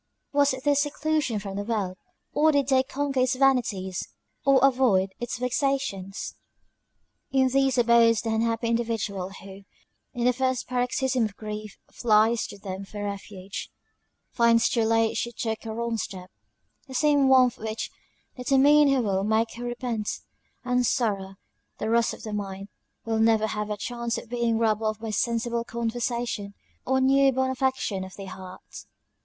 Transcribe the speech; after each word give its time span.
Was 0.33 0.55
this 0.63 0.81
seclusion 0.81 1.37
from 1.37 1.57
the 1.57 1.63
world? 1.63 1.95
or 2.33 2.51
did 2.51 2.69
they 2.69 2.81
conquer 2.81 3.19
its 3.19 3.35
vanities 3.35 4.07
or 4.43 4.59
avoid 4.65 5.13
its 5.19 5.37
vexations? 5.37 6.33
In 7.29 7.49
these 7.49 7.77
abodes 7.77 8.23
the 8.23 8.33
unhappy 8.33 8.67
individual, 8.69 9.29
who, 9.29 9.61
in 10.15 10.25
the 10.25 10.33
first 10.33 10.67
paroxysm 10.67 11.25
of 11.25 11.35
grief 11.35 11.77
flies 11.91 12.47
to 12.47 12.57
them 12.57 12.83
for 12.83 13.03
refuge, 13.03 13.69
finds 14.31 14.67
too 14.69 14.85
late 14.85 15.17
she 15.17 15.31
took 15.31 15.67
a 15.67 15.71
wrong 15.75 15.97
step. 15.97 16.31
The 16.87 16.95
same 16.95 17.27
warmth 17.27 17.59
which 17.59 17.91
determined 18.35 18.89
her 18.89 19.03
will 19.03 19.23
make 19.23 19.53
her 19.53 19.63
repent; 19.65 20.09
and 20.65 20.83
sorrow, 20.83 21.35
the 21.77 21.91
rust 21.91 22.15
of 22.15 22.23
the 22.23 22.33
mind, 22.33 22.69
will 23.05 23.19
never 23.19 23.45
have 23.45 23.69
a 23.69 23.77
chance 23.77 24.17
of 24.17 24.29
being 24.31 24.57
rubbed 24.57 24.81
off 24.81 24.97
by 24.99 25.11
sensible 25.11 25.63
conversation, 25.63 26.55
or 26.87 26.99
new 27.01 27.31
born 27.31 27.51
affections 27.51 28.03
of 28.05 28.15
the 28.15 28.25
heart. 28.25 28.85